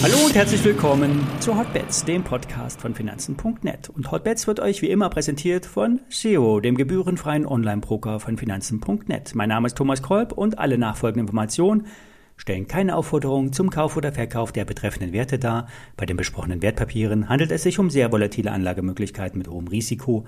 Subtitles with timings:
[0.00, 3.90] Hallo und herzlich willkommen zu Hotbets, dem Podcast von Finanzen.net.
[3.90, 9.34] Und Hotbets wird euch wie immer präsentiert von SEO, dem gebührenfreien Online-Broker von Finanzen.net.
[9.34, 11.88] Mein Name ist Thomas Kolb und alle nachfolgenden Informationen
[12.38, 15.66] stellen keine Aufforderung zum Kauf oder Verkauf der betreffenden Werte dar.
[15.96, 20.24] Bei den besprochenen Wertpapieren handelt es sich um sehr volatile Anlagemöglichkeiten mit hohem Risiko.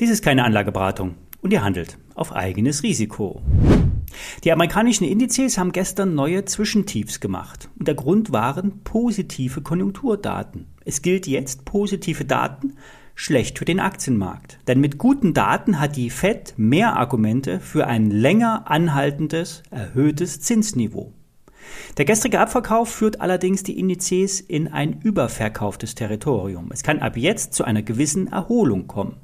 [0.00, 3.42] Dies ist keine Anlageberatung und ihr handelt auf eigenes Risiko.
[4.44, 7.68] Die amerikanischen Indizes haben gestern neue Zwischentiefs gemacht.
[7.78, 10.66] Und der Grund waren positive Konjunkturdaten.
[10.84, 12.76] Es gilt jetzt positive Daten,
[13.14, 14.58] schlecht für den Aktienmarkt.
[14.66, 21.12] Denn mit guten Daten hat die Fed mehr Argumente für ein länger anhaltendes, erhöhtes Zinsniveau.
[21.96, 26.70] Der gestrige Abverkauf führt allerdings die Indizes in ein überverkauftes Territorium.
[26.72, 29.16] Es kann ab jetzt zu einer gewissen Erholung kommen.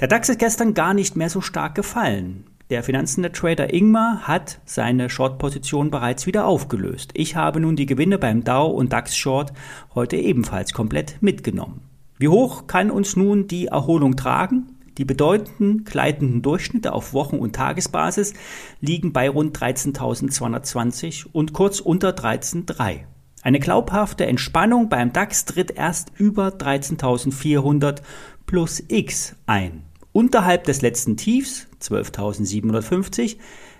[0.00, 2.44] Der DAX ist gestern gar nicht mehr so stark gefallen.
[2.70, 7.12] Der Finanzen-Trader Ingmar hat seine Short-Position bereits wieder aufgelöst.
[7.14, 9.54] Ich habe nun die Gewinne beim Dow und DAX Short
[9.94, 11.80] heute ebenfalls komplett mitgenommen.
[12.18, 14.66] Wie hoch kann uns nun die Erholung tragen?
[14.98, 18.34] Die bedeutenden gleitenden Durchschnitte auf Wochen- und Tagesbasis
[18.82, 23.04] liegen bei rund 13.220 und kurz unter 13.3.
[23.42, 28.02] Eine glaubhafte Entspannung beim DAX tritt erst über 13.400
[28.44, 29.84] plus X ein.
[30.12, 33.36] Unterhalb des letzten Tiefs, 12.750,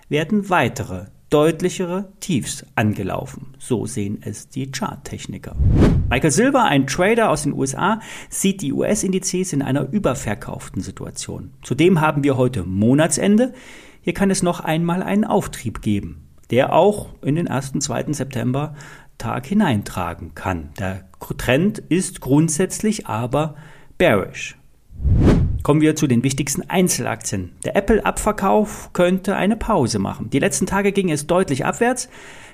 [0.09, 3.55] werden weitere, deutlichere Tiefs angelaufen.
[3.59, 5.55] So sehen es die Charttechniker.
[6.09, 11.51] Michael Silver, ein Trader aus den USA, sieht die US-Indizes in einer überverkauften Situation.
[11.61, 13.53] Zudem haben wir heute Monatsende.
[14.01, 18.75] Hier kann es noch einmal einen Auftrieb geben, der auch in den ersten, zweiten September
[19.17, 20.69] Tag hineintragen kann.
[20.79, 21.03] Der
[21.37, 23.55] Trend ist grundsätzlich aber
[23.97, 24.57] bearish.
[25.61, 27.51] Kommen wir zu den wichtigsten Einzelaktien.
[27.65, 30.29] Der Apple-Abverkauf könnte eine Pause machen.
[30.29, 32.07] Die letzten Tage ging es deutlich abwärts,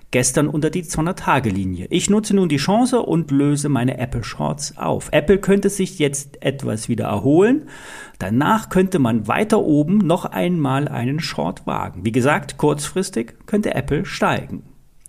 [0.09, 1.87] gestern unter die 200-Tage-Linie.
[1.91, 5.09] Ich nutze nun die Chance und löse meine Apple Shorts auf.
[5.11, 7.69] Apple könnte sich jetzt etwas wieder erholen.
[8.17, 12.05] Danach könnte man weiter oben noch einmal einen Short wagen.
[12.05, 14.63] Wie gesagt, kurzfristig könnte Apple steigen.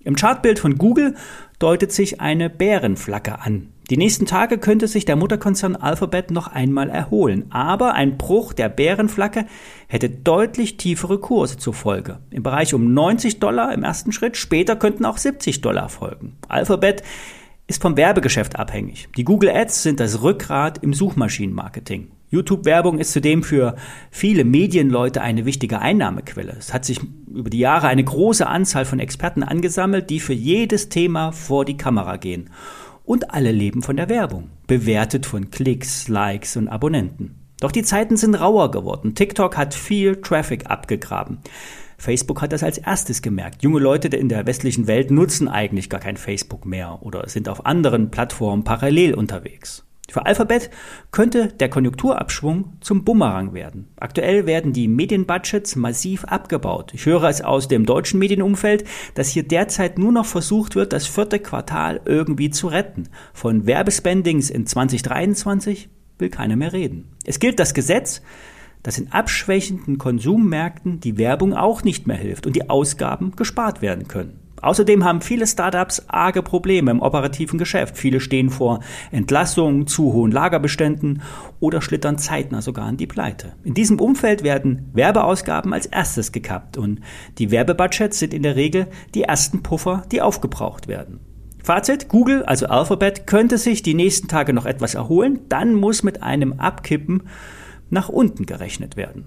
[0.04, 1.14] Im Chartbild von Google
[1.58, 3.72] deutet sich eine Bärenflagge an.
[3.88, 8.68] Die nächsten Tage könnte sich der Mutterkonzern Alphabet noch einmal erholen, aber ein Bruch der
[8.68, 9.46] Bärenflagge
[9.86, 12.18] hätte deutlich tiefere Kurse zur Folge.
[12.30, 16.36] Im Bereich um 90 Dollar im ersten Schritt, später könnten auch 70 Dollar folgen.
[16.48, 17.04] Alphabet
[17.68, 19.08] ist vom Werbegeschäft abhängig.
[19.16, 22.10] Die Google Ads sind das Rückgrat im Suchmaschinenmarketing.
[22.28, 23.76] YouTube-Werbung ist zudem für
[24.10, 26.56] viele Medienleute eine wichtige Einnahmequelle.
[26.58, 26.98] Es hat sich
[27.32, 31.76] über die Jahre eine große Anzahl von Experten angesammelt, die für jedes Thema vor die
[31.76, 32.50] Kamera gehen
[33.06, 37.36] und alle leben von der Werbung, bewertet von Klicks, Likes und Abonnenten.
[37.60, 39.14] Doch die Zeiten sind rauer geworden.
[39.14, 41.38] TikTok hat viel Traffic abgegraben.
[41.96, 43.62] Facebook hat das als erstes gemerkt.
[43.62, 47.64] Junge Leute in der westlichen Welt nutzen eigentlich gar kein Facebook mehr oder sind auf
[47.64, 49.85] anderen Plattformen parallel unterwegs.
[50.08, 50.70] Für Alphabet
[51.10, 53.88] könnte der Konjunkturabschwung zum Bumerang werden.
[53.96, 56.92] Aktuell werden die Medienbudgets massiv abgebaut.
[56.94, 58.84] Ich höre es aus dem deutschen Medienumfeld,
[59.14, 63.08] dass hier derzeit nur noch versucht wird, das vierte Quartal irgendwie zu retten.
[63.34, 67.08] Von Werbespendings in 2023 will keiner mehr reden.
[67.24, 68.22] Es gilt das Gesetz,
[68.84, 74.06] dass in abschwächenden Konsummärkten die Werbung auch nicht mehr hilft und die Ausgaben gespart werden
[74.06, 74.45] können.
[74.62, 77.96] Außerdem haben viele Startups arge Probleme im operativen Geschäft.
[77.96, 78.80] Viele stehen vor
[79.10, 81.22] Entlassungen, zu hohen Lagerbeständen
[81.60, 83.52] oder schlittern zeitnah sogar an die Pleite.
[83.64, 87.00] In diesem Umfeld werden Werbeausgaben als erstes gekappt und
[87.38, 91.20] die Werbebudgets sind in der Regel die ersten Puffer, die aufgebraucht werden.
[91.62, 96.22] Fazit, Google, also Alphabet, könnte sich die nächsten Tage noch etwas erholen, dann muss mit
[96.22, 97.24] einem Abkippen
[97.90, 99.26] nach unten gerechnet werden.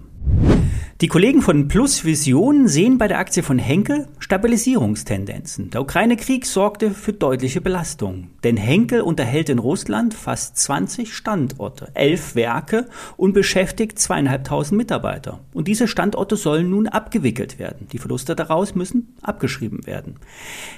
[1.00, 5.70] Die Kollegen von Plus Vision sehen bei der Aktie von Henkel Stabilisierungstendenzen.
[5.70, 8.28] Der Ukraine-Krieg sorgte für deutliche Belastung.
[8.44, 15.40] Denn Henkel unterhält in Russland fast 20 Standorte, elf Werke und beschäftigt zweieinhalbtausend Mitarbeiter.
[15.54, 17.88] Und diese Standorte sollen nun abgewickelt werden.
[17.92, 20.16] Die Verluste daraus müssen abgeschrieben werden.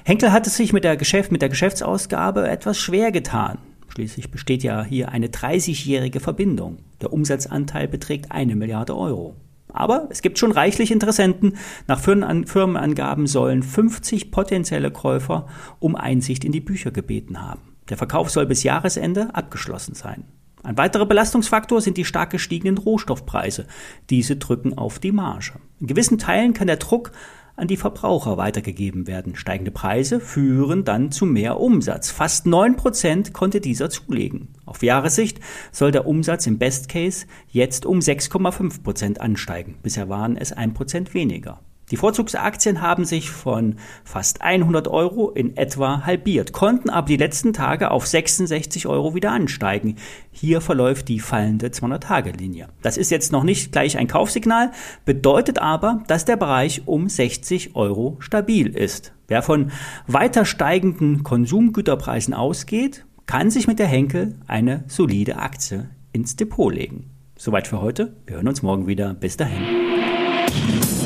[0.04, 3.58] Henkel hat es sich mit der, Geschäft, mit der Geschäftsausgabe etwas schwer getan.
[3.88, 6.78] Schließlich besteht ja hier eine 30-jährige Verbindung.
[7.00, 9.34] Der Umsatzanteil beträgt eine Milliarde Euro.
[9.72, 11.56] Aber es gibt schon reichlich Interessenten.
[11.86, 15.46] Nach Firmenangaben sollen 50 potenzielle Käufer
[15.78, 17.76] um Einsicht in die Bücher gebeten haben.
[17.88, 20.24] Der Verkauf soll bis Jahresende abgeschlossen sein.
[20.62, 23.66] Ein weiterer Belastungsfaktor sind die stark gestiegenen Rohstoffpreise.
[24.10, 25.54] Diese drücken auf die Marge.
[25.80, 27.10] In gewissen Teilen kann der Druck
[27.56, 29.36] an die Verbraucher weitergegeben werden.
[29.36, 32.10] Steigende Preise führen dann zu mehr Umsatz.
[32.10, 34.48] Fast neun Prozent konnte dieser zulegen.
[34.64, 35.40] Auf Jahressicht
[35.70, 39.76] soll der Umsatz im Best Case jetzt um 6,5 Prozent ansteigen.
[39.82, 41.60] Bisher waren es ein Prozent weniger.
[41.92, 47.52] Die Vorzugsaktien haben sich von fast 100 Euro in etwa halbiert, konnten aber die letzten
[47.52, 49.96] Tage auf 66 Euro wieder ansteigen.
[50.30, 52.68] Hier verläuft die fallende 200-Tage-Linie.
[52.80, 54.70] Das ist jetzt noch nicht gleich ein Kaufsignal,
[55.04, 59.12] bedeutet aber, dass der Bereich um 60 Euro stabil ist.
[59.28, 59.70] Wer von
[60.06, 67.10] weiter steigenden Konsumgüterpreisen ausgeht, kann sich mit der Henkel eine solide Aktie ins Depot legen.
[67.36, 68.16] Soweit für heute.
[68.24, 69.12] Wir hören uns morgen wieder.
[69.12, 71.01] Bis dahin.